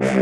[0.00, 0.16] Hjertelig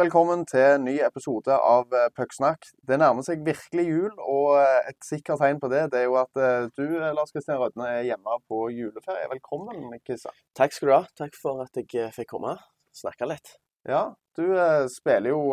[0.00, 2.64] velkommen til en ny episode av eh, Pucksnakk.
[2.88, 6.16] Det nærmer seg virkelig jul, og eh, et sikkert tegn på det det er jo
[6.22, 9.28] at eh, du, Lars Kristian Rødne, er hjemme på juleferie.
[9.34, 10.32] Velkommen, Kissa.
[10.56, 11.04] Takk skal du ha.
[11.20, 12.56] Takk for at jeg fikk komme.
[12.96, 13.60] Snakke litt.
[13.84, 14.56] Ja, du
[14.88, 15.52] spiller jo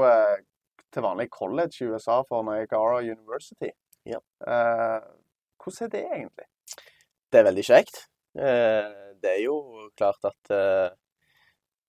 [0.95, 3.75] til vanlig college i USA for Niagara University.
[4.07, 4.23] Ja.
[5.63, 6.47] Hvordan er det egentlig?
[7.31, 8.05] Det er veldig kjekt.
[8.35, 8.87] Eh,
[9.21, 10.89] det er jo klart at eh,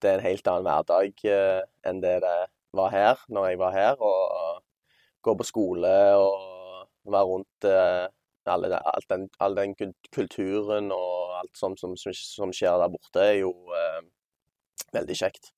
[0.03, 2.39] det er en helt annen hverdag eh, enn det det
[2.77, 4.03] var her, når jeg var her.
[4.03, 4.63] Og
[5.23, 7.67] gå på skole og være rundt
[8.51, 9.75] alt den, all den
[10.11, 13.53] kulturen og alt som, som, som skjer der borte, er jo
[14.97, 15.53] veldig kjekt.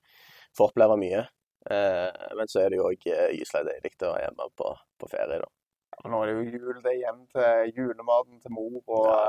[0.57, 1.25] Får oppleve mye.
[1.65, 5.49] Men så er det jo òg gyselig deilig å være hjemme på, på ferie, da.
[5.95, 9.23] Ja, Nå er det jo jul, det er hjem til julematen til mor og ja.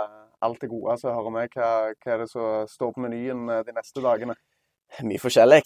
[0.47, 0.99] alt det gode.
[1.01, 4.37] Så hører vi hva, hva er det som står på menyen eh, de neste dagene.
[5.05, 5.59] Mye forskjellig.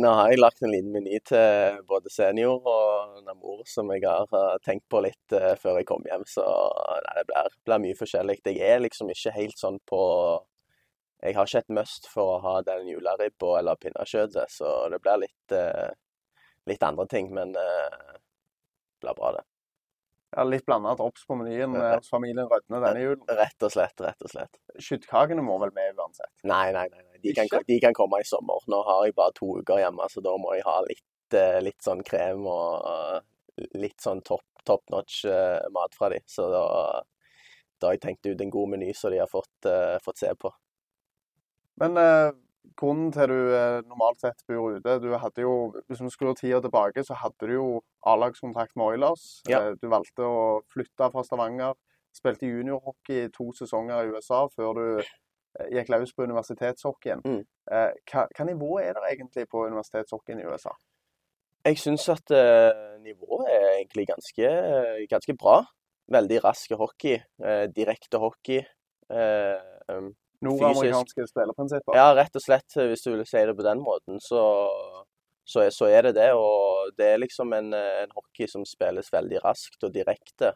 [0.00, 4.30] Nå har jeg lagt en liten meny til både senior og Namor som jeg har
[4.38, 7.98] eh, tenkt på litt eh, før jeg kom hjem, så nei, det blir, blir mye
[7.98, 8.38] forskjellig.
[8.46, 10.00] Jeg er liksom ikke helt sånn på
[11.20, 15.26] Jeg har ikke et must for å ha den juleribba eller pinnekjøttet, så det blir
[15.26, 15.90] litt, eh,
[16.70, 19.44] litt andre ting, men eh, det blir bra, det.
[20.30, 23.24] Ja, litt blanda drops på menyen eh, hos familien Rødne denne julen.
[23.40, 24.60] Rett og slett, rett og slett.
[24.78, 26.30] Skyttkakene må vel med uansett?
[26.46, 27.02] Nei, nei, nei.
[27.02, 27.18] nei.
[27.24, 28.62] De, kan, de kan komme i sommer.
[28.70, 31.82] Nå har jeg bare to uker hjemme, så da må jeg ha litt, eh, litt
[31.82, 33.18] sånn krem og eh,
[33.80, 36.22] litt sånn top, top notch eh, mat fra de.
[36.30, 36.62] Så da,
[37.80, 40.30] da har jeg tenkt ut en god meny som de har fått, eh, fått se
[40.38, 40.52] på.
[41.80, 42.30] Men eh,
[42.80, 45.54] grunnen til du eh, normalt sett bor ute Du hadde jo,
[45.88, 47.68] hvis vi skrur tida tilbake, så hadde du jo
[48.06, 49.24] A-lagskontrakt med Oilers.
[49.48, 49.62] Ja.
[49.62, 51.76] Eh, du valgte å flytte fra Stavanger.
[52.16, 57.24] Spilte juniorhockey i to sesonger i USA før du eh, gikk løs på universitetshockeyen.
[57.26, 57.42] Mm.
[58.10, 60.74] Hva, hva nivå er det egentlig på universitetshockeyen i USA?
[61.60, 64.48] Jeg syns at uh, nivået er egentlig ganske,
[65.10, 65.58] ganske bra.
[66.08, 67.18] Veldig rask hockey.
[67.36, 68.62] Uh, direkte hockey.
[69.12, 69.60] Uh,
[69.92, 70.08] um,
[70.44, 71.96] Nordamerikanske spillerprinsipper.
[71.98, 74.42] Ja, rett og slett, hvis du vil si det på den måten, så,
[75.44, 76.30] så, så er det det.
[76.36, 80.54] Og det er liksom en, en hockey som spilles veldig raskt og direkte.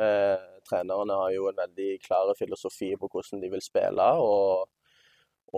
[0.00, 4.08] Eh, trenerne har jo en veldig klar filosofi på hvordan de vil spille.
[4.24, 4.68] Og,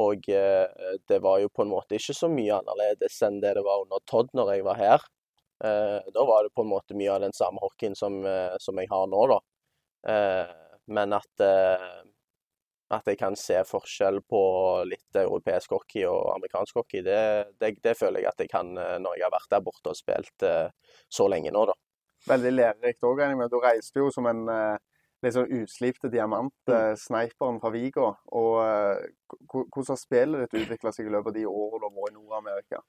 [0.03, 3.67] og eh, det var jo på en måte ikke så mye annerledes enn det det
[3.67, 5.07] var under Todd når jeg var her.
[5.63, 8.83] Eh, da var det på en måte mye av den samme hockeyen som, eh, som
[8.83, 9.39] jeg har nå, da.
[10.11, 10.57] Eh,
[10.91, 11.91] men at eh,
[12.93, 14.43] at jeg kan se forskjell på
[14.89, 17.19] litt europeisk hockey og amerikansk hockey, det,
[17.61, 19.99] det, det føler jeg at jeg kan eh, når jeg har vært der borte og
[19.99, 20.71] spilt eh,
[21.13, 21.77] så lenge nå, da.
[22.29, 23.51] Veldig lærerikt òg, regner jeg med.
[23.51, 24.77] Du reiste jo som en eh,
[25.25, 26.97] litt sånn uslipte diamant, Mm.
[26.99, 28.13] sniperen fra Vigo.
[28.39, 28.59] Og
[29.51, 32.17] hvordan har spillet ditt utvikla seg i løpet av de årene du har vært i
[32.19, 32.83] Nord-Amerika?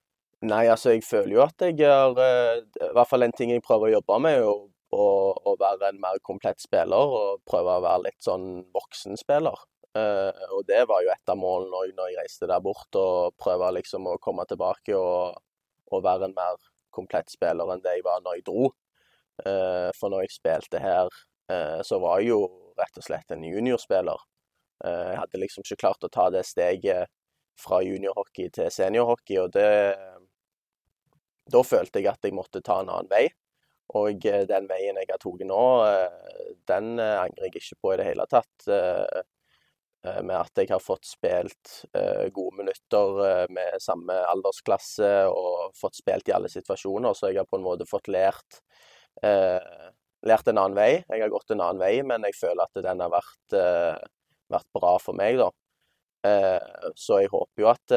[0.44, 3.90] Nei, altså jeg føler jo at jeg eh, I hvert fall en ting jeg prøver
[3.90, 5.12] å jobbe med, er å,
[5.50, 9.56] å være en mer komplett spiller og prøve å være litt sånn voksenspiller.
[9.56, 13.30] Eh, og det var jo et av målene òg når jeg reiste der bort, å
[13.38, 15.38] prøve liksom å komme tilbake og,
[15.94, 16.58] og være en mer
[16.94, 18.70] komplett spiller enn det jeg var når jeg dro.
[19.46, 21.10] Eh, for når jeg spilte her,
[21.52, 22.42] eh, så var jeg jo
[22.78, 24.26] rett og slett en juniorspiller.
[24.86, 27.10] Eh, jeg hadde liksom ikke klart å ta det steget
[27.60, 29.70] fra juniorhockey til seniorhockey, og det
[31.52, 33.26] Da følte jeg at jeg måtte ta en annen vei.
[34.00, 37.92] Og eh, den veien jeg har tatt nå, eh, den eh, angrer jeg ikke på
[37.94, 38.68] i det hele tatt.
[40.08, 45.76] Eh, Med at jeg har fått spilt eh, gode minutter eh, med samme aldersklasse og
[45.80, 48.62] fått spilt i alle situasjoner, så jeg har på en måte fått lært
[50.26, 51.04] lært en annen vei.
[51.06, 53.56] Jeg har gått en annen vei, men jeg føler at den har vært,
[54.50, 55.52] vært bra for meg, da.
[56.98, 57.94] Så jeg håper jo at,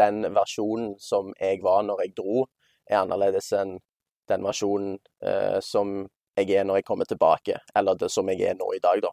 [0.00, 2.46] den versjonen som jeg var når jeg dro,
[2.88, 3.76] er annerledes enn
[4.32, 4.96] den versjonen
[5.60, 5.98] som
[6.40, 9.12] jeg er når jeg kommer tilbake, eller det som jeg er nå i dag, da.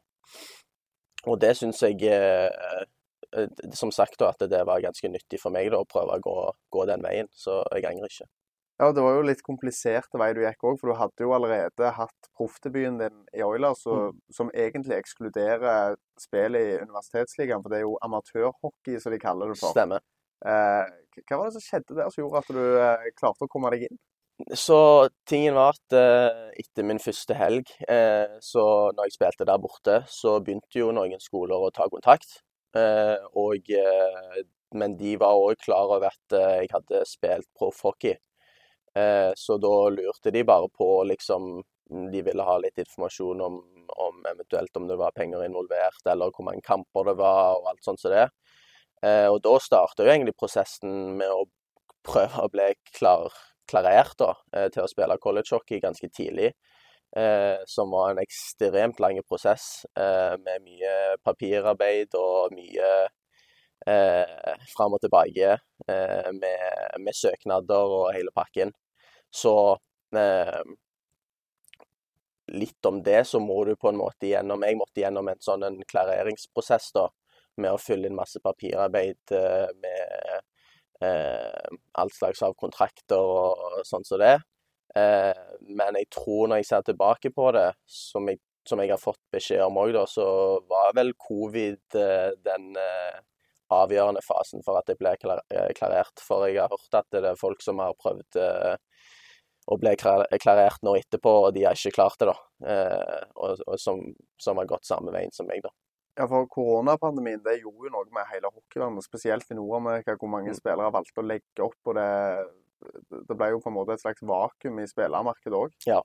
[1.28, 2.82] Og det syns jeg eh,
[3.36, 6.36] eh, Som sagt, at det var ganske nyttig for meg da, å prøve å gå,
[6.76, 8.30] gå den veien, så jeg angrer ikke.
[8.80, 11.90] Ja, det var jo litt kompliserte vei du gikk òg, for du hadde jo allerede
[11.98, 14.22] hatt proffdebuten din i Oilers, mm.
[14.38, 19.60] som egentlig ekskluderer spillet i universitetsligaen, for det er jo amatørhockey, som de kaller det
[19.60, 19.76] for.
[19.76, 20.06] Stemmer.
[20.48, 20.94] Eh,
[21.26, 24.00] hva var det som skjedde der som gjorde at du klarte å komme deg inn?
[24.56, 28.64] Så tingen var at eh, etter min første helg, eh, så
[28.96, 32.40] når jeg spilte der borte, så begynte jo noen skoler å ta kontakt.
[32.78, 34.40] Eh, og, eh,
[34.80, 38.16] men de var òg klar over at eh, jeg hadde spilt proffhockey.
[38.96, 41.60] Eh, så da lurte de bare på liksom
[41.90, 43.60] De ville ha litt informasjon om
[44.00, 47.82] om eventuelt om det var penger involvert, eller hvor mange kamper det var, og alt
[47.84, 48.28] sånt som det.
[49.32, 51.48] Og da starta jo egentlig prosessen med å
[52.06, 53.34] prøve å bli klar,
[53.70, 56.54] klarert da, eh, til å spille collegehockey ganske tidlig.
[57.18, 60.92] Eh, som var en ekstremt lang prosess eh, med mye
[61.26, 62.90] papirarbeid og mye
[63.88, 65.56] eh, fram og tilbake
[65.90, 68.74] eh, med, med, søknader og hele pakken.
[69.34, 69.56] Så
[70.14, 70.62] eh,
[72.54, 75.66] litt om det, så må du på en måte gjennom Jeg måtte gjennom en sånn
[75.66, 77.08] en klareringsprosess da,
[77.58, 80.46] med å fylle inn masse papirarbeid eh, med
[81.06, 84.38] eh, alt slags av kontrakter og sånn som det.
[84.98, 89.02] Eh, men jeg tror når jeg ser tilbake på det, som jeg, som jeg har
[89.02, 90.28] fått beskjed om òg, så
[90.70, 93.20] var vel covid eh, den eh,
[93.74, 96.24] avgjørende fasen for at jeg ble klarert.
[96.26, 98.40] For jeg har hørt at det er folk som har prøvd
[99.70, 102.72] å bli klarert nå etterpå, og de har ikke klart det, da.
[103.38, 104.02] Og, og som,
[104.42, 105.70] som, har gått samme veien som meg, da.
[106.20, 110.52] Ja, for koronapandemien det gjorde jo noe med hele hockeyverdenen, spesielt i Nord-Amerika, hvor mange
[110.52, 110.58] mm.
[110.58, 111.78] spillere valgte å legge opp.
[111.88, 112.08] og det,
[113.30, 115.78] det ble jo på en måte et slags vakuum i spillermarkedet òg.
[115.88, 116.02] Ja.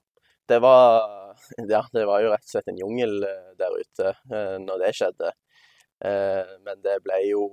[0.47, 1.35] Det var,
[1.75, 4.95] ja, det var jo rett og slett en jungel eh, der ute eh, når det
[5.01, 5.35] skjedde.
[6.05, 7.49] Eh, men det ble jo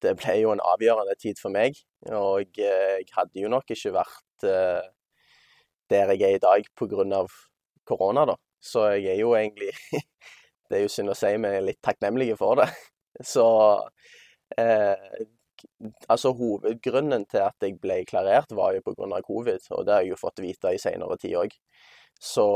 [0.00, 1.76] det ble jo en avgjørende tid for meg.
[2.08, 4.46] Og jeg hadde jo nok ikke vært
[5.90, 7.26] der jeg er i dag pga.
[7.84, 8.36] korona, da.
[8.64, 9.74] Så jeg er jo egentlig
[10.70, 12.68] det er jo synd å si, vi er litt takknemlige for det.
[13.32, 13.44] Så
[14.56, 15.22] eh,
[16.08, 19.22] altså hovedgrunnen til at jeg ble klarert, var jo pga.
[19.26, 21.56] covid, og det har jeg jo fått vite i seinere tid òg.
[22.20, 22.46] Så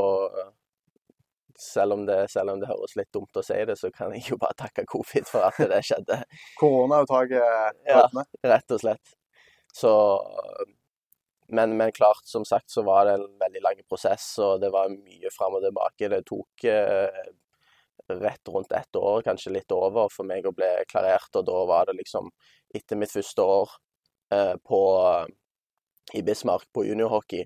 [1.57, 4.25] selv om, det, selv om, det, høres litt dumt å si det, så kan jeg
[4.31, 6.21] jo bare takke covid for at det skjedde.
[6.59, 7.83] Koronauttaket?
[7.87, 8.07] Ja,
[8.43, 9.15] rett og slett.
[9.75, 9.91] Så
[11.47, 14.89] men, men, klart, som sagt, så var det en veldig lang prosess, og det var
[14.89, 16.09] mye fram og tilbake.
[16.09, 17.19] Det tok eh,
[18.09, 21.31] rett rundt ett år, kanskje litt over, for meg å bli klarert.
[21.35, 22.29] Og da var det liksom
[22.75, 23.75] etter mitt første år
[24.33, 24.81] eh, på,
[26.13, 27.45] i Bismarck på juniorhockey,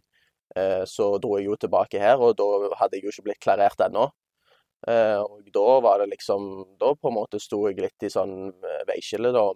[0.56, 2.50] eh, så dro jeg jo tilbake her, og da
[2.82, 4.10] hadde jeg jo ikke blitt klarert ennå.
[4.88, 6.44] Eh, og da var det liksom
[6.80, 9.50] Da på en måte sto jeg litt i sånn eh, veiskille, da.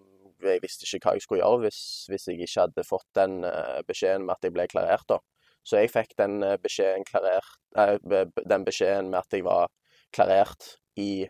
[0.43, 1.77] Jeg visste ikke hva jeg skulle gjøre hvis,
[2.11, 5.21] hvis jeg ikke hadde fått den eh, beskjeden med at jeg ble klarert, da.
[5.63, 9.71] Så jeg fikk den eh, beskjeden, klarert, den beskjeden med at jeg var
[10.13, 11.25] klarert i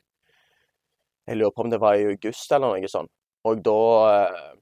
[1.24, 3.12] Jeg lurer på om det var i august eller noe sånt.
[3.48, 3.80] Og da
[4.12, 4.54] eh,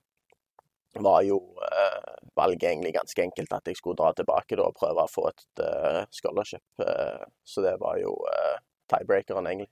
[1.02, 5.06] var jo eh, valget egentlig ganske enkelt at jeg skulle dra tilbake da, og prøve
[5.06, 6.64] å få et uh, scholarship.
[6.82, 8.58] Uh, så det var jo uh,
[8.92, 9.70] tiebreakeren, egentlig.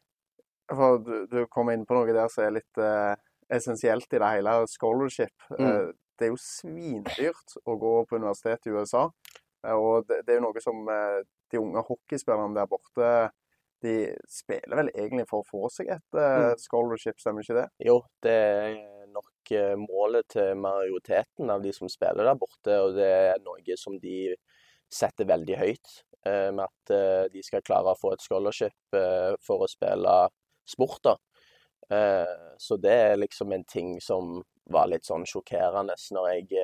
[0.70, 2.82] For du, du kom inn på noe der som er litt
[3.50, 4.54] essensielt i det hele.
[4.70, 5.34] Scholarship.
[5.58, 5.96] Mm.
[6.20, 9.08] det er jo svindyrt å gå på universitet i USA.
[9.74, 13.10] og det, det, er jo noe som de unge hockeyspillerne der borte
[13.84, 13.96] de
[14.30, 17.68] spiller vel egentlig for å få seg et uh, scholarship, stemmer ikke det?
[17.88, 18.76] Jo, det er
[19.14, 23.80] nok uh, målet til majoriteten av de som spiller der borte, og det er noe
[23.80, 24.34] som de
[24.92, 25.96] setter veldig høyt.
[26.28, 29.00] Uh, med at de skal klare å få et scholarship
[29.46, 30.16] for å spille
[30.70, 31.00] sport.
[31.04, 31.16] da.
[32.62, 36.60] så det er liksom en ting som var litt sånn sjokkerende når jeg,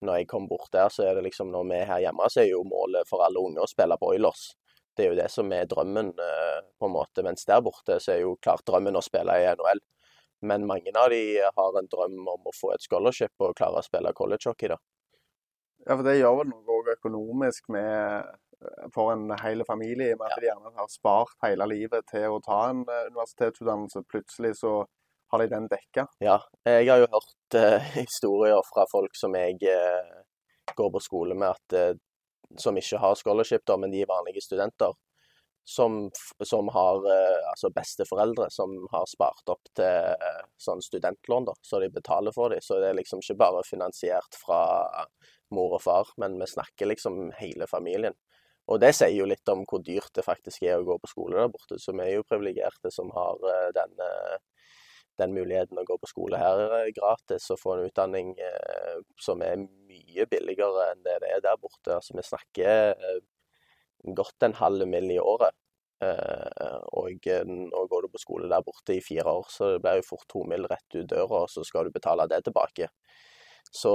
[0.00, 0.88] når jeg kom bort der.
[0.88, 3.42] Så er det liksom når vi er her hjemme, så er jo målet for alle
[3.42, 4.52] unge å spille på Oilers.
[4.98, 7.22] Det er jo det som er drømmen, eh, på en måte.
[7.22, 9.80] Mens der borte så er jo klart drømmen å spille i NHL.
[10.42, 13.86] Men mange av de har en drøm om å få et scholarship og klare å
[13.86, 14.78] spille collegehockey, da.
[15.86, 18.26] Ja, for det gjør vel noe økonomisk med,
[18.58, 20.40] eh, for en hel familie, med at ja.
[20.40, 24.02] de gjerne har spart hele livet til å ta en eh, universitetsutdannelse.
[24.10, 24.80] Plutselig så
[25.30, 26.08] har de den dekka.
[26.24, 30.22] Ja, jeg har jo hørt uh, historier fra folk som jeg uh,
[30.74, 31.98] går på skole med, at
[32.56, 34.94] som ikke har scholarship, da, men de er vanlige studenter,
[35.68, 36.10] som,
[36.44, 41.82] som har eh, altså besteforeldre som har spart opp til eh, sånn studentlån, da, så
[41.82, 42.62] de betaler for dem.
[42.64, 44.62] Så det er liksom ikke bare finansiert fra
[45.52, 48.16] mor og far, men vi snakker liksom hele familien.
[48.68, 51.36] Og det sier jo litt om hvor dyrt det faktisk er å gå på skole
[51.36, 51.78] der borte.
[51.80, 54.08] Så vi er jo privilegerte som har eh, denne
[55.18, 59.58] den muligheten å gå på skole her gratis og få en utdanning eh, som er
[59.60, 61.96] mye billigere enn det det er der borte.
[61.96, 63.20] Altså, vi snakker eh,
[64.18, 65.10] godt en halv mill.
[65.10, 65.56] i året.
[66.00, 69.98] Eh, og nå går du på skole der borte i fire år, så det blir
[69.98, 70.66] jo fort to mill.
[70.70, 72.90] rett ut døra, og så skal du betale det tilbake.
[73.72, 73.94] Så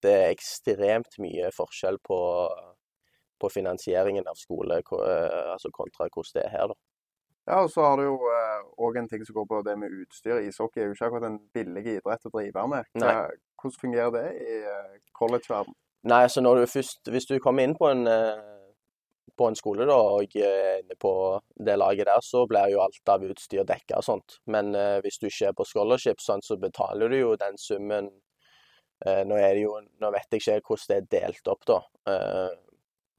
[0.00, 2.20] det er ekstremt mye forskjell på,
[3.40, 6.70] på finansieringen av skole altså kontra hvordan det er her.
[6.70, 6.89] da.
[7.50, 9.94] Ja, og så har du jo òg eh, en ting som går på det med
[10.04, 10.38] utstyr.
[10.46, 12.90] Ishockey er jo ikke akkurat en billig idrett å drive med.
[13.02, 13.14] Hva,
[13.58, 15.74] hvordan fungerer det i eh, college-verdenen?
[16.10, 18.38] Nei, så når du først, Hvis du kommer inn på en, eh,
[19.36, 21.12] på en skole, da, og inne på
[21.66, 24.38] det laget der, så blir jo alt av utstyr dekka og sånt.
[24.46, 28.12] Men eh, hvis du ikke er på scholarship, sånn, så betaler du jo den summen
[29.04, 31.82] eh, nå, er det jo, nå vet jeg ikke hvordan det er delt opp, da.
[32.14, 32.56] Eh,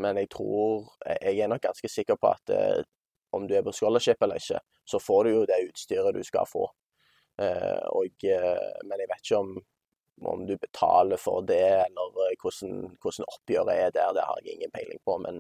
[0.01, 2.49] men jeg tror Jeg er nok ganske sikker på at
[3.35, 6.47] om du er på scholarship eller ikke, så får du jo det utstyret du skal
[6.49, 6.67] få.
[7.41, 9.53] Eh, og, eh, men jeg vet ikke om
[10.21, 14.73] om du betaler for det, eller hvordan, hvordan oppgjøret er der, det har jeg ingen
[14.73, 15.15] peiling på.
[15.17, 15.39] Men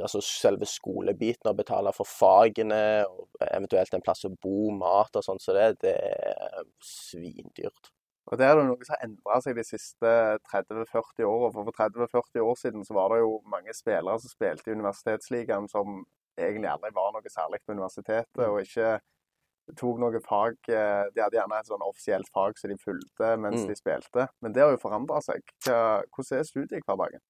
[0.00, 5.26] altså selve skolebiten, å betale for fagene, og eventuelt en plass å bo, mat og
[5.26, 7.92] sånn, så det, det er svindyrt.
[8.28, 10.10] Og Det er det noe som har endra seg de siste
[10.50, 11.48] 30-40 åra.
[11.54, 15.68] For for 30-40 år siden så var det jo mange spillere som spilte i Universitetsligaen
[15.72, 16.02] som
[16.38, 18.98] egentlig aldri var noe særlig på universitetet, og ikke
[19.76, 23.68] tok noe fag De hadde gjerne et sånn offisielt fag som de fulgte mens Mm.
[23.68, 24.28] de spilte.
[24.40, 25.42] Men det har jo forandra seg.
[25.66, 27.20] Hvordan er studiehverdagen?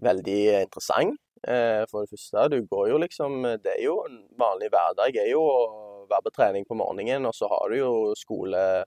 [0.00, 1.18] Veldig interessant.
[1.46, 5.16] Eh, For det første, du går jo liksom Det er jo en vanlig hverdag.
[5.16, 8.84] er jo å være på trening på morgenen, og så har du jo skole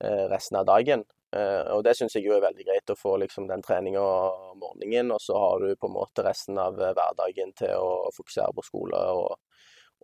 [0.00, 1.04] eh, resten av dagen.
[1.36, 4.58] Eh, Og det syns jeg jo er veldig greit, å få liksom den treninga om
[4.60, 8.52] morgenen, og så har du på en måte resten av eh, hverdagen til å fokusere
[8.56, 9.38] på skole og,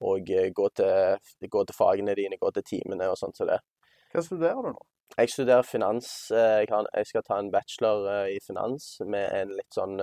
[0.09, 3.61] og eh, gå, til, gå til fagene dine, gå til timene og sånt som det.
[4.15, 4.89] Hva studerer du nå?
[5.19, 6.09] Jeg studerer finans.
[6.31, 9.97] Jeg, skal ta en bachelor i finans med en litt sånn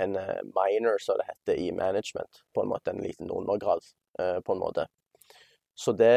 [0.00, 0.14] En
[0.54, 2.44] minor, som det heter, i management.
[2.54, 3.82] På en måte en liten undergrad,
[4.16, 4.86] på en måte.
[5.74, 6.14] Så det,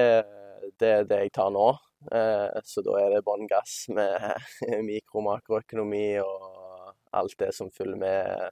[0.79, 1.65] det er det jeg tar nå.
[2.11, 4.19] Eh, Så da er det bånn gass med
[4.89, 8.49] mikro- og makroøkonomi og alt det som følger med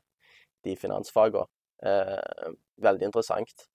[0.63, 1.45] de finansfagene.
[1.83, 3.67] Eh, Veldig interessant.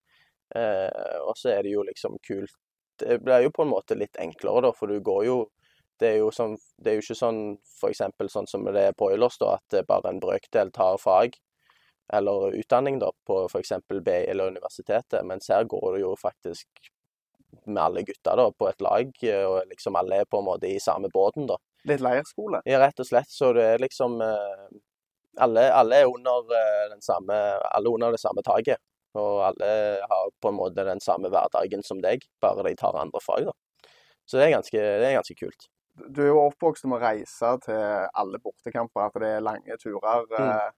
[0.55, 2.55] Eh, Og så er det jo liksom kult
[2.99, 5.35] det blir jo på en måte litt enklere, da, for du går jo
[6.01, 7.39] Det er sånn, det er jo ikke sånn
[7.81, 8.01] f.eks.
[8.33, 11.37] sånn som det er på Oilers, da, at bare en brøkdel tar fag
[12.13, 13.73] eller utdanning da, på f.eks.
[13.89, 16.69] BI eller universitetet, mens her går det jo faktisk
[17.65, 19.13] med alle gutta da, på et lag,
[19.47, 21.57] og liksom alle er på en måte i samme båten, da.
[21.87, 22.61] Litt leirskole?
[22.67, 23.31] Ja, rett og slett.
[23.31, 24.67] Så det er liksom eh,
[25.43, 27.37] alle, alle er under eh, den samme
[27.71, 28.83] Alle under det samme taket.
[29.17, 29.69] Og alle
[30.03, 33.55] har på en måte den samme hverdagen som deg, bare de tar andre fag, da.
[34.27, 35.69] Så det er ganske, det er ganske kult.
[36.13, 40.27] Du er jo oppvokst med å reise til alle bortekamper, at det er lange turer.
[40.35, 40.75] Mm.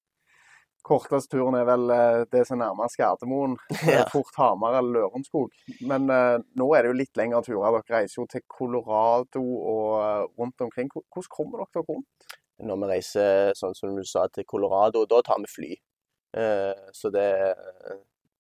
[0.89, 3.57] Korteste turen er vel eh, det som er nærmest Gardermoen.
[3.77, 4.05] eh, Ja.
[4.13, 5.53] Fort Hamar eller Lørenskog.
[5.91, 7.77] Men uh, nå er det jo litt lengre turer.
[7.77, 10.91] Dere reiser jo til Colorado og uh, rundt omkring.
[10.95, 12.29] Hvordan kommer dere rundt?
[12.59, 15.71] Når vi reiser, sånn som du sa, til Colorado, da tar vi fly.
[16.37, 17.29] Uh, så det,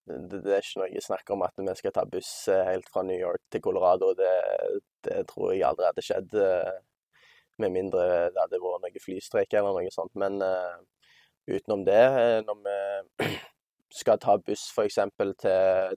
[0.08, 3.18] det, det er ikke noe snakk om at vi skal ta buss helt fra New
[3.18, 4.14] York til Colorado.
[4.18, 4.34] Det,
[5.06, 6.38] det tror jeg aldri hadde skjedd,
[7.58, 10.14] med mindre det hadde vært noe flystreik eller noe sånt.
[10.18, 10.40] Men
[11.48, 13.28] utenom det, eh, når vi
[14.00, 14.98] skal ta buss f.eks.
[15.18, 15.34] Til,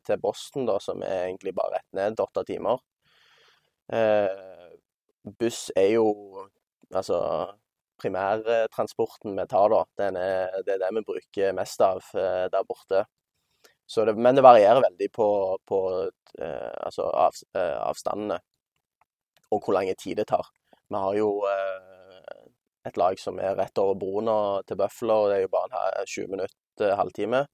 [0.05, 2.79] til Boston, da, som er egentlig bare rett ned, åtte timer
[3.91, 4.72] eh,
[5.39, 6.08] Buss er jo
[6.91, 7.17] Altså
[8.01, 9.84] primærtransporten vi tar, da.
[10.03, 13.05] Er, det er det vi bruker mest av eh, der borte.
[13.91, 15.27] Det, men det varierer veldig på,
[15.67, 15.79] på
[16.41, 18.39] eh, altså av, eh, avstandene
[19.51, 20.48] og hvor lang tid det tar.
[20.91, 21.71] Vi har jo eh,
[22.85, 24.29] et lag som er rett over broen
[24.67, 27.45] til Buffalo, og det er jo bare en ha- 20 minutter, halvtime.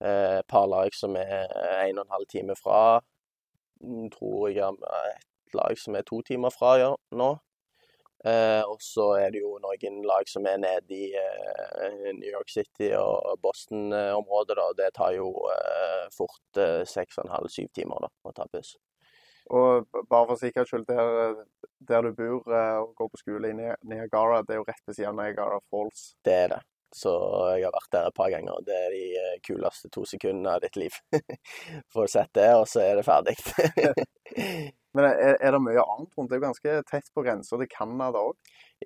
[0.00, 1.46] Eh, Et par lag som er
[1.86, 3.00] en og en halv fra.
[3.82, 7.38] Mm, Tror jeg et lag som er to timer fra ja, nå.
[8.24, 12.48] Eh, og så er det jo noen lag som er nede i eh, New York
[12.48, 14.68] City og Boston-området, da.
[14.78, 18.46] Det tar jo eh, fort eh, seks og en halv, syv timer da, å ta
[18.52, 18.76] buss.
[19.52, 21.34] Og bare for sikkerhets skyld, der,
[21.88, 24.96] der du bor eh, og går på skole i Niagara, det er jo rett ved
[24.96, 26.14] siden av Niagara Falls.
[26.24, 26.62] Det er det.
[26.94, 27.10] Så
[27.58, 28.54] jeg har vært der et par ganger.
[28.54, 30.94] og Det er de eh, kuleste to sekundene av ditt liv.
[31.94, 33.34] Får sett det, og så er det ferdig.
[34.94, 36.30] Men er, er det mye annet rundt?
[36.30, 38.36] Det er jo ganske tett på grensa til Canada òg.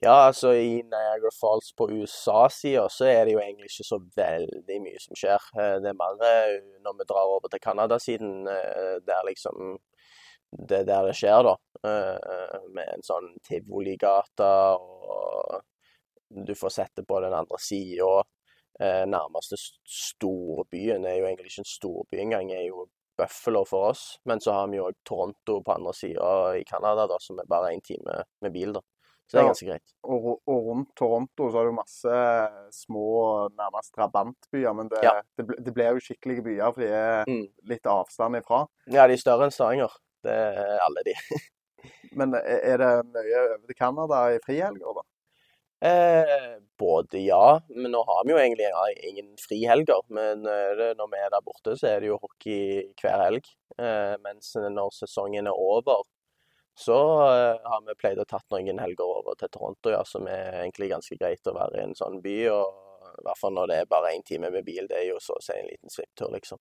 [0.00, 4.80] Ja, altså i Niagara Falls på USA-sida så er det jo egentlig ikke så veldig
[4.84, 5.50] mye som skjer.
[5.58, 9.76] Eh, Det er mer eh, når vi drar over til Canada-siden, eh, der liksom
[10.52, 11.56] Det er der det skjer, da.
[11.84, 14.48] Eh, Med en sånn tivoligate,
[14.80, 15.60] og
[16.30, 18.22] du får sett det på den andre sida.
[18.80, 22.86] Nærmeste s- storbyen er jo egentlig ikke en storby engang, er jo
[23.18, 24.18] Buffalo for oss.
[24.24, 26.28] Men så har vi jo òg Toronto på andre sida
[26.60, 28.80] i Canada, da, som er bare én time med bil, da.
[29.28, 29.90] Så det er ganske greit.
[30.08, 32.20] Og, og rundt Toronto så har du masse
[32.72, 34.72] små, nærmest drabantbyer.
[34.78, 35.20] Men det, Ja.
[35.36, 37.48] det, det blir jo skikkelige byer, for de er Mm.
[37.68, 38.62] litt avstand ifra.
[38.86, 39.90] Ja, de er større enn Stavanger.
[40.24, 41.14] Det er alle de.
[42.18, 45.04] Men er er det mye over til Canada i frihelger, da?
[45.80, 48.66] Eh, både ja, men nå har vi jo egentlig
[49.10, 50.00] ingen frihelger.
[50.10, 53.50] Men eh, når vi er der borte, så er det jo hockey hver helg.
[53.78, 56.02] Eh, mens når sesongen er over,
[56.78, 56.98] så
[57.28, 60.90] eh, har vi pleid å tatt noen helger over til Toronto, ja, som er egentlig
[60.92, 62.36] ganske greit å være i en sånn by.
[62.54, 64.86] og I hvert fall når det er bare én time med bil.
[64.90, 66.58] Det er jo så å si en liten svipptur, liksom.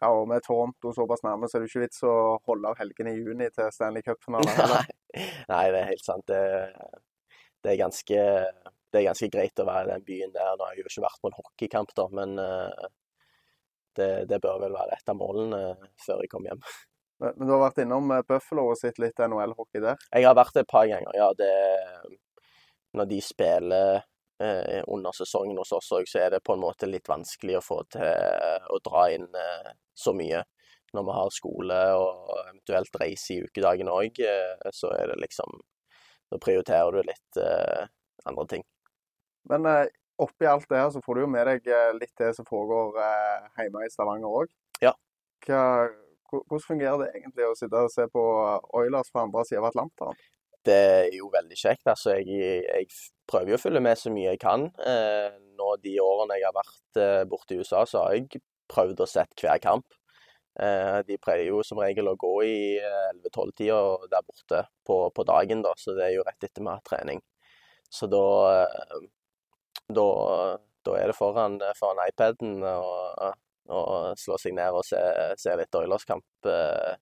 [0.00, 2.14] Ja, og med Toronto såpass nærme, så er det ikke vits å
[2.48, 4.48] holde av helgene i juni til Stanley Cup-finalen.
[5.12, 6.24] Nei, nei, det er helt sant.
[6.30, 6.38] Det,
[7.60, 8.22] det, er ganske,
[8.64, 10.54] det, er ganske, greit å være i den byen der.
[10.56, 12.86] Nå har jeg jo ikke vært på en hockeykamp, da, men uh,
[13.98, 15.60] det, det, bør vel være et av målene
[16.00, 16.64] før jeg kommer hjem.
[17.22, 20.00] Men, du har vært innom eh, Buffalo og sett litt NHL-hockey der?
[20.10, 21.28] Jeg har vært det et par ganger, ja.
[21.38, 21.52] Det,
[22.98, 24.08] når de spiller eh,
[24.86, 27.78] under sesongen hos oss òg, så er det på en måte litt vanskelig å få
[27.92, 30.42] til eh, å dra inn eh, så mye.
[30.92, 35.60] Når vi har skole og eventuelt reise i ukedagen òg, eh, så er det liksom
[36.32, 37.88] Da prioriterer du litt eh,
[38.24, 38.62] andre ting.
[39.50, 41.66] Men eh, oppi alt det her så får du jo med deg
[41.98, 42.96] litt det som foregår
[43.58, 44.54] hjemme i Stavanger òg.
[44.80, 44.94] Ja.
[45.44, 48.22] hvordan fungerer det egentlig å sitte og se på
[48.78, 50.16] Oilers på andre siden av Atlanteren?
[50.66, 51.86] Det er jo veldig kjekt.
[51.90, 52.86] Altså, jeg, jeg,
[53.28, 54.68] prøver jo å følge med så mye jeg kan.
[54.86, 58.42] Eh, nå De årene jeg har vært eh, borte i USA, så har jeg
[58.72, 59.98] prøvd å sette hver kamp.
[60.60, 63.78] Eh, de pleier jo som regel å gå i 11-12-tida
[64.12, 67.22] der borte på, på, dagen, da, så det er jo rett etter vi har trening.
[67.92, 68.26] Så da,
[68.58, 69.06] eh,
[69.92, 70.08] da,
[70.84, 72.60] da er det foran, foran iPaden
[73.72, 75.00] og slå seg ned og se,
[75.40, 76.94] se litt Oilers-kamp eh,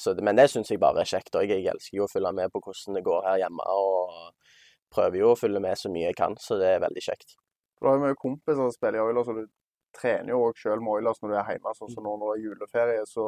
[0.00, 1.34] så, men det syns jeg bare er kjekt.
[1.36, 3.66] Og jeg elsker jo å følge med på hvordan det går her hjemme.
[3.68, 4.32] Og
[4.94, 7.36] prøver jo å følge med så mye jeg kan, så det er veldig kjekt.
[7.80, 9.46] Du har jo mye kompiser som spiller i Oilers, og du
[9.96, 11.74] trener jo òg sjøl med Oilers når du er hjemme.
[11.78, 13.26] Sånn som nå når det er juleferie, så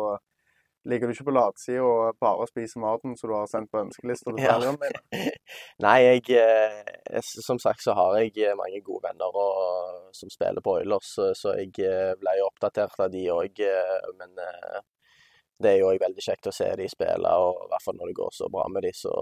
[0.90, 4.32] ligger du ikke på latsida og bare spiser maten som du har sendt på ønskelista
[4.32, 5.34] til foreldrene dine?
[5.84, 10.78] Nei, jeg, eh, Som sagt så har jeg mange gode venner og, som spiller på
[10.80, 13.62] Oilers, så jeg eh, ble jo oppdatert av de òg.
[13.62, 14.42] Eh, men
[15.62, 18.10] det er jo òg veldig kjekt å se de spille, og i hvert fall når
[18.10, 19.12] det går så bra med de, så,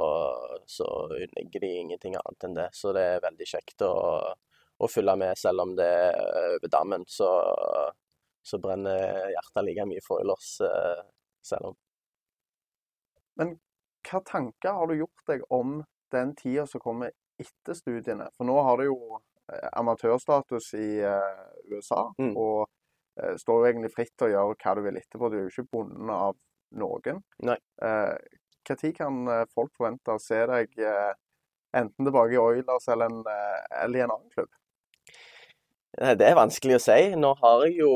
[0.68, 2.68] så unngir de ingenting annet enn det.
[2.76, 3.94] Så det er veldig kjekt å,
[4.80, 6.20] å følge med, selv om det er
[6.56, 7.06] over dammen.
[7.08, 7.30] Så,
[8.42, 11.02] så brenner hjertet like mye for Oilers, eh,
[11.46, 11.78] selv om.
[13.40, 13.56] Men
[14.08, 15.80] hva tanker har du gjort deg om
[16.12, 18.28] den tida som kommer etter studiene?
[18.36, 18.98] For nå har du jo
[19.52, 22.06] eh, amatørstatus i uh, USA.
[22.20, 22.34] Mm.
[22.34, 22.79] og eh,
[23.40, 25.30] står jo egentlig fritt til å gjøre hva du vil etterpå.
[25.30, 26.36] Du er jo ikke bundet av
[26.80, 27.22] noen.
[27.46, 27.58] Nei.
[27.82, 28.14] Eh,
[28.68, 31.12] Når kan eh, folk forvente å se deg eh,
[31.76, 34.50] enten tilbake i Oilers eller, en, eh, eller i en annen klubb?
[35.90, 37.00] Det er vanskelig å si.
[37.18, 37.94] Nå har jeg jo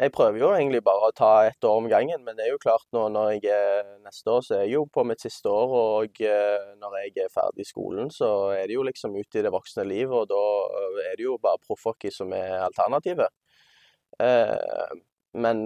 [0.00, 2.60] Jeg prøver jo egentlig bare å ta ett år om gangen, men det er jo
[2.62, 5.74] klart nå når jeg er neste år, så er jeg jo på mitt siste år.
[5.76, 9.42] Og eh, når jeg er ferdig i skolen, så er det jo liksom ut i
[9.44, 10.40] det voksne livet, og da
[11.04, 13.28] er det jo bare proffhockey som er alternativet.
[14.18, 14.96] Eh,
[15.40, 15.62] men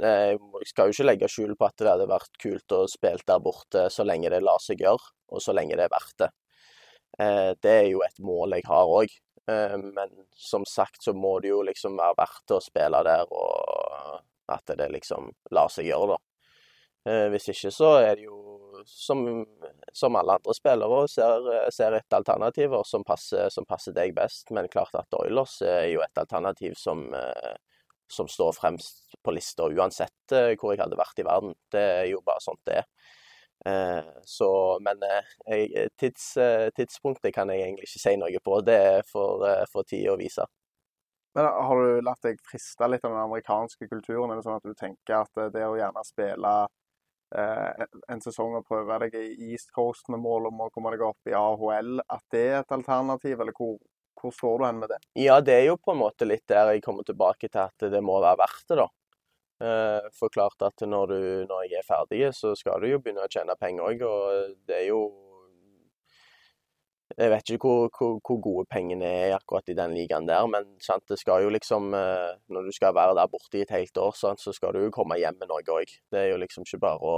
[0.00, 3.26] eh, jeg skal jo ikke legge skjul på at det hadde vært kult å spille
[3.28, 6.30] der borte så lenge det lar seg gjøre, og så lenge det er verdt det.
[7.20, 9.20] Eh, det er jo et mål jeg har òg.
[9.46, 14.16] Men som sagt så må det jo liksom være verdt å spille der, og
[14.50, 17.28] at det liksom lar seg gjøre, da.
[17.30, 18.40] Hvis ikke så er det jo
[18.86, 19.44] som,
[19.92, 24.50] som alle andre spillere ser, ser etter alternativer som passer, som passer, deg best.
[24.54, 27.04] Men klart at Oilers er jo et alternativ som,
[28.08, 31.54] som står fremst på lista, uansett eh, hvor jeg hadde vært i verden.
[31.72, 32.86] Det er jo bare sånt det er.
[33.66, 34.50] Eh, så,
[34.84, 36.34] men eh, tids,
[36.76, 38.60] tidspunktet kan jeg egentlig ikke si noe på.
[38.66, 40.46] Det er for, tid å vise.
[41.36, 44.30] Men Har du latt deg friste litt av den amerikanske kulturen?
[44.30, 46.74] Er det sånn at du tenker at det å gjerne spille eh,
[47.34, 51.30] en sesong og prøve deg i East Coast med mål om å komme deg opp
[51.30, 53.40] i AHL, at det er et alternativ?
[53.40, 53.74] Eller hvor,
[54.20, 55.00] hvor står du hen med det?
[55.18, 58.04] Ja, det er jo på en måte litt der jeg kommer tilbake til at det
[58.04, 58.88] må være verdt det, da.
[59.66, 63.24] Eh, for klart at når, du, når jeg er ferdig, så skal du jo begynne
[63.24, 65.00] å tjene penger òg, og det er jo
[67.16, 70.66] Jeg vet ikke hvor, hvor, hvor, gode pengene er akkurat i den ligaen der, men
[70.84, 73.96] sant, det skal jo liksom eh, Når du skal være der borte i et helt
[73.96, 75.94] år, sant, så skal du jo komme hjem med noe òg.
[76.12, 77.14] Det er jo liksom ikke bare å,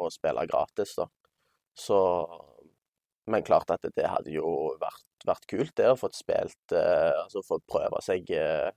[0.00, 1.04] å spille gratis, da.
[1.76, 1.98] Så
[3.30, 7.42] Men klart at det hadde jo vært vært kult det å få spilt eh, Altså
[7.44, 8.70] fått prøve seg eh,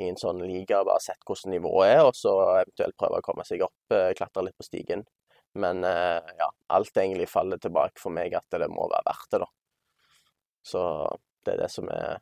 [0.00, 3.44] i en sånn liga, bare sett hvordan nivået er, og så eventuelt prøve å komme
[3.46, 5.04] seg opp, klatre litt på stigen.
[5.54, 9.48] Men ja, alt egentlig faller tilbake for meg at det må være verdt det, da.
[10.64, 10.80] Så
[11.44, 12.18] det er det som, er,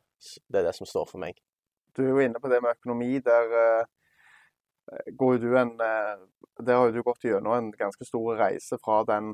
[0.50, 1.38] det er det som står for meg.
[1.96, 3.18] Du er jo inne på det med økonomi.
[3.22, 3.84] Der
[5.18, 9.32] går du en Der har du gått gjennom en ganske stor reise fra den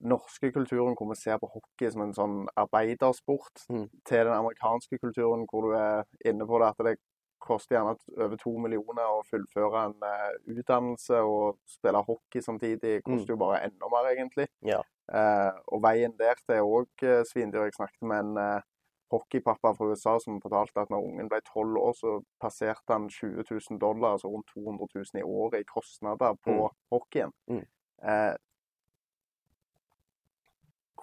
[0.00, 3.88] norske kulturen hvor vi ser på hockey som en sånn arbeidersport, Mm.
[4.06, 6.94] til den amerikanske kulturen hvor du er inne på det at det
[7.40, 12.80] koster gjerne over to millioner å fullføre en eh, utdannelse og spille hockey samtidig.
[12.80, 14.46] Det koster jo bare enda mer, egentlig.
[14.62, 14.80] Ja.
[15.10, 17.64] Eh, og veien der til òg uh, svindyr.
[17.66, 18.66] Jeg snakket med en eh,
[19.10, 23.42] hockeypappa fra USA som fortalte at når ungen ble tolv år, så passerte han 20
[23.50, 26.76] 000 dollar, altså rundt 200 000 i året i kostnader på Mm.
[26.94, 27.32] hockeyen.
[27.50, 27.64] Mm.
[28.06, 28.36] Eh,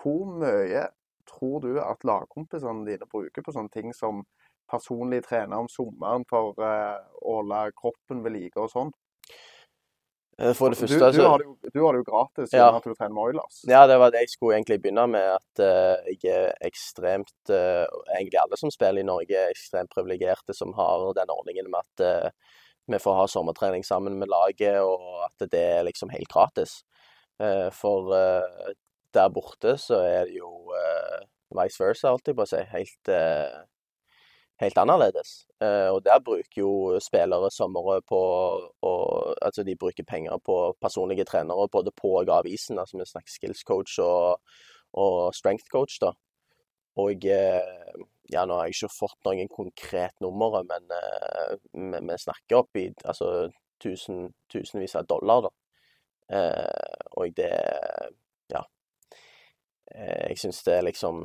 [0.02, 0.88] hvor mye
[1.28, 4.24] tror du at lagkompisene dine bruker på sånne ting som
[4.72, 8.93] personlig trener om sommeren for eh, å holde kroppen ved like og sånn?
[10.38, 12.69] Eh, For det første, du, du, har det jo, du har det jo gratis Ja.
[12.78, 13.62] at du trener med Oilers.
[13.65, 15.38] Ja, det var det jeg skulle egentlig begynne med.
[15.39, 20.54] At uh, jeg er ekstremt uh, Egentlig alle som spiller i Norge, er ekstremt privilegerte
[20.54, 22.54] som har den ordningen med at uh,
[22.88, 26.86] vi får ha sommertrening sammen med laget, og at det er liksom helt gratis.
[27.76, 28.13] For
[29.13, 30.71] der borte så er det jo
[31.52, 32.62] vice versa, alltid på å si.
[32.71, 33.12] Helt,
[34.62, 35.46] helt annerledes.
[35.62, 38.22] Eh, og der bruker jo spillere sommere på
[38.82, 38.93] å
[39.48, 42.80] Altså, de bruker penger på personlige trenere både på og av isen.
[42.80, 44.41] Altså, vi snakker skills coach og,
[44.98, 46.12] og strength coach, da.
[46.98, 48.02] Og eh,
[48.34, 52.80] ja, nå har jeg ikke fått noen konkret nummer, men eh, vi, vi snakker opp
[52.82, 53.48] i altså
[53.84, 55.54] tusen, tusenvis av dollar, da.
[57.15, 57.54] Og det
[58.52, 58.65] Ja.
[59.96, 61.24] Jeg syns det er liksom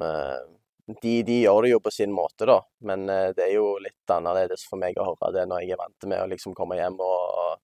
[0.86, 4.10] de, de gjør det jo på sin måte, da, men eh, det er jo litt
[4.10, 6.98] annerledes for meg å høre det når jeg er vant med å liksom komme hjem
[6.98, 7.60] og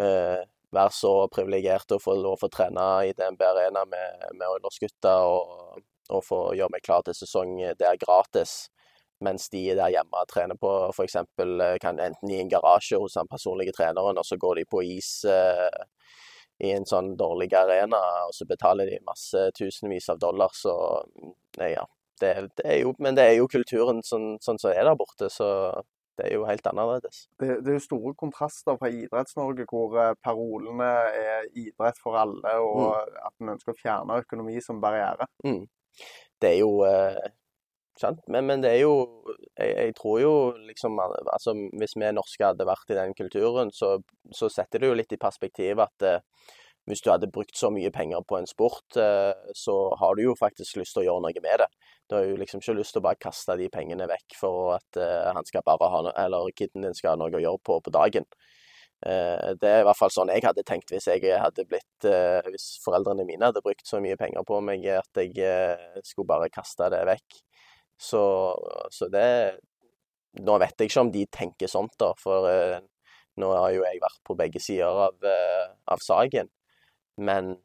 [0.00, 0.40] uh,
[0.72, 5.78] være så privilegert og få lov å trene i DNB Arena med, med Oilers-gutta og,
[6.08, 8.68] og få gjøre meg klar til sesong der gratis.
[9.24, 11.16] Mens de der hjemme trener på f.eks.
[11.82, 15.10] kan enten i en garasje hos den personlige treneren, og så går de på is
[15.26, 15.80] eh,
[16.62, 20.74] i en sånn dårlig arena, og så betaler de masse tusenvis av dollar, så
[21.58, 21.82] nei, ja.
[22.22, 25.30] Det, det er jo, men det er jo kulturen sånn sånn som er der borte,
[25.32, 25.48] så
[26.18, 27.26] det er jo helt annerledes.
[27.38, 32.54] Det, det er jo store kontraster fra Idretts-Norge, hvor eh, parolene er idrett for alle,
[32.58, 35.28] og at en ønsker å fjerne økonomi som barriere.
[35.46, 35.62] Mm.
[36.42, 37.30] Det er jo eh,
[37.98, 38.94] sant, men, men det er jo
[39.58, 40.34] jeg, jeg tror jo
[40.68, 43.96] liksom altså Hvis vi norske hadde vært i den kulturen, så,
[44.34, 46.22] så setter det jo litt i perspektiv at eh,
[46.88, 50.34] hvis du hadde brukt så mye penger på en sport, eh, så har du jo
[50.38, 51.68] faktisk lyst til å gjøre noe med det.
[52.08, 55.00] Du har jo liksom ikke lyst til å bare kaste de pengene vekk for at
[55.00, 57.78] eh, han skal bare ha noe, eller kiden din skal ha noe å gjøre på
[57.84, 58.28] på dagen.
[59.04, 62.06] Eh, det er i hvert fall sånn jeg hadde tenkt hvis jeg hadde blitt
[62.48, 66.88] Hvis foreldrene mine hadde brukt så mye penger på meg at jeg skulle bare kaste
[66.94, 67.40] det vekk.
[67.98, 68.22] Så,
[68.94, 69.28] så det
[70.38, 72.46] Nå vet jeg ikke om de tenker sånt, da, for
[73.40, 75.24] nå har jo jeg vært på begge sider av,
[75.90, 76.50] av saken.
[77.18, 77.56] Men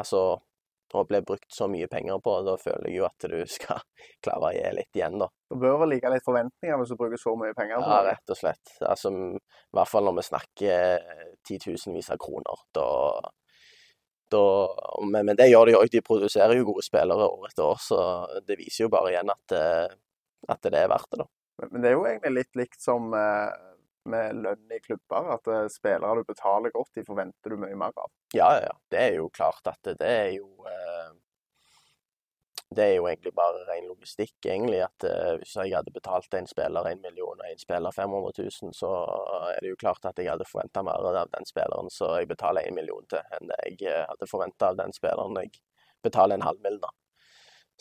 [0.00, 0.20] altså
[0.96, 3.80] Å bli brukt så mye penger på, da føler jeg jo at du skal
[4.24, 5.26] klare å gi litt igjen, da.
[5.50, 8.12] Det bør vel ligge litt forventninger hvis du bruker så mye penger på Ja, det.
[8.14, 8.70] rett og slett.
[8.86, 11.10] Altså, I hvert fall når vi snakker
[11.50, 12.62] titusenvis av kroner.
[12.78, 12.86] Da,
[14.32, 14.44] da
[15.02, 15.90] men, men det gjør de òg.
[15.92, 18.00] De produserer jo gode spillere år etter år, så
[18.46, 19.90] det viser jo bare igjen at, eh,
[20.54, 21.28] at det er verdt det, da.
[21.60, 23.50] Men, men det er jo egentlig litt likt som eh,
[24.06, 27.94] med lønn i klubber, at eh, spillere du betaler godt, de forventer du mye mer
[27.96, 28.10] av.
[28.34, 28.74] Ja, ja.
[28.90, 31.14] Det er jo klart at det, er jo eh,
[32.74, 34.82] Det er jo egentlig bare ren logistikk, egentlig.
[34.86, 38.74] At eh, hvis jeg hadde betalt en spiller en million og en spiller 500 000,
[38.74, 38.92] så
[39.52, 42.66] er det jo klart at jeg hadde forventa mer av den spilleren så jeg betaler
[42.66, 45.58] en million til, enn jeg hadde forventa av den spilleren jeg
[46.04, 46.80] betaler en halv mill.
[46.82, 46.92] da.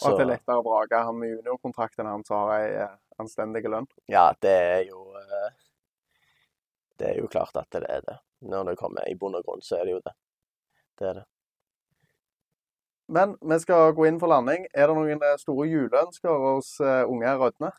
[0.03, 2.87] Og at det er lettere å vrake han med juniorkontrakten han som har ei
[3.21, 3.87] anstendig lønn.
[4.11, 5.05] Ja, det er jo
[6.99, 8.19] Det er jo klart at det er det.
[8.45, 10.13] Når det kommer i bunn og grunn, så er det jo det.
[10.99, 11.25] Det er det.
[13.07, 14.65] Men vi skal gå inn for landing.
[14.73, 17.71] Er det noen eh, store juleønsker hos eh, unge Rødne?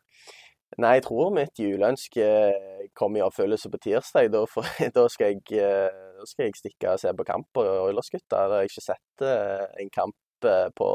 [0.82, 4.30] Nei, jeg tror mitt juleønske eh, kommer i oppfyllelse på tirsdag.
[4.34, 5.42] Da, for, da, skal jeg,
[6.20, 8.44] da skal jeg stikke og se på kamp på Oilersgutta.
[8.44, 10.16] Jeg har ikke sett en kamp
[10.78, 10.90] på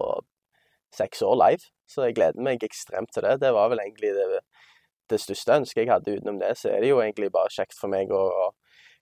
[0.96, 3.40] seks år live, så jeg gleder meg ekstremt til det.
[3.44, 4.42] Det var vel egentlig det,
[5.12, 6.18] det største ønsket jeg hadde.
[6.18, 8.52] Utenom det så er det jo egentlig bare kjekt for meg å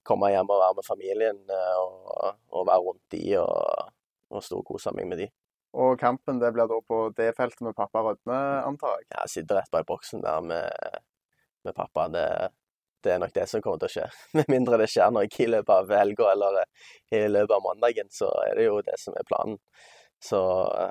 [0.08, 3.92] komme hjem og være med familien eh, og, og være rundt de og,
[4.34, 5.30] og storkose meg med de.
[5.78, 9.10] Og kampen det blir da på det feltet med pappa Rødne, antar jeg.
[9.14, 10.98] Jeg sitter rett bak boksen der med,
[11.68, 12.08] med pappa.
[12.10, 12.26] Det,
[13.06, 14.08] det er nok det som kommer til å skje.
[14.40, 16.60] Med mindre det skjer noe i løpet av helga eller
[17.14, 19.60] i løpet av mandagen, så er det jo det som er planen.
[20.20, 20.40] Så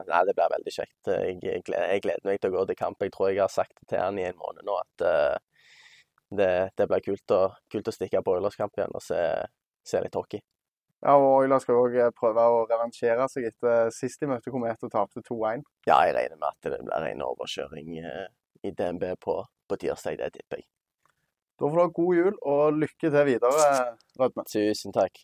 [0.09, 1.11] nei, det blir veldig kjekt.
[1.13, 3.03] Jeg, jeg, jeg gleder meg til å gå til kamp.
[3.05, 5.65] Jeg tror jeg har sagt til han i en måned nå at uh,
[6.33, 9.21] det, det blir kult å, kult å stikke på Oilers-kamp igjen og se,
[9.85, 10.41] se litt hockey.
[11.05, 14.91] Ja, og Oilers skal òg prøve å revansjere seg etter sist de møtte Komet og
[14.93, 15.63] tapte 2-1.
[15.87, 19.39] Ja, jeg regner med at det blir en overkjøring i DNB på,
[19.69, 20.69] på tirsdag, det tipper jeg.
[21.59, 23.71] Da får du ha god jul og lykke til videre,
[24.19, 24.45] Rødme.
[24.51, 25.23] Tusen takk.